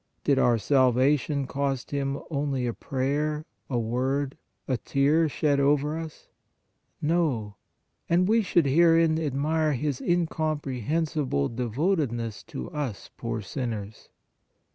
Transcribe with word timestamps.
Did 0.23 0.39
our 0.39 0.57
salvation 0.57 1.45
cost 1.45 1.91
Him 1.91 2.17
only 2.31 2.65
a 2.65 2.73
prayer, 2.73 3.45
a 3.69 3.77
word, 3.77 4.35
a 4.67 4.75
tear 4.75 5.29
shed 5.29 5.59
over 5.59 5.95
us? 5.95 6.27
No; 7.03 7.57
and 8.09 8.27
we 8.27 8.41
should 8.41 8.65
herein 8.65 9.19
admire 9.19 9.73
His 9.73 10.01
incomprehensible 10.01 11.49
devotedness 11.49 12.41
to 12.45 12.71
us, 12.71 13.11
poor 13.15 13.41
sin 13.43 13.69
186 13.69 14.07
PRAYER 14.09 14.09
ners. 14.09 14.09